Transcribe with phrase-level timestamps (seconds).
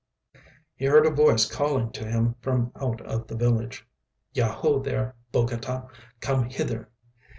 [0.73, 3.85] He heard a voice calling to him from out of the village.
[4.33, 5.89] "Yaho there, Bogota!
[6.21, 6.89] Come hither!"